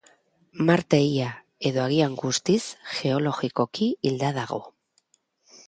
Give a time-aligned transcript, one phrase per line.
[0.69, 1.27] Marte ia,
[1.71, 2.57] edo agian guztiz,
[2.95, 4.61] geologikoki hilda dago.